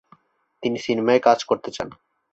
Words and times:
তিনি 0.63 0.77
সিনেমায় 0.79 1.21
কাজ 1.21 1.39
করতে 1.43 1.69
চান। 1.71 1.89